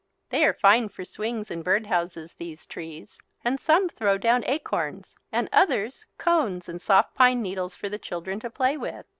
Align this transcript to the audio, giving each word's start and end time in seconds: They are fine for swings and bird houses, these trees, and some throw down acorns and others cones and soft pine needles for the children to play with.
They 0.31 0.43
are 0.45 0.53
fine 0.55 0.89
for 0.89 1.05
swings 1.05 1.51
and 1.51 1.63
bird 1.63 1.85
houses, 1.85 2.33
these 2.33 2.65
trees, 2.65 3.19
and 3.45 3.59
some 3.59 3.87
throw 3.87 4.17
down 4.17 4.43
acorns 4.47 5.15
and 5.31 5.47
others 5.53 6.07
cones 6.17 6.67
and 6.67 6.81
soft 6.81 7.13
pine 7.13 7.43
needles 7.43 7.75
for 7.75 7.87
the 7.87 7.99
children 7.99 8.39
to 8.39 8.49
play 8.49 8.77
with. 8.77 9.05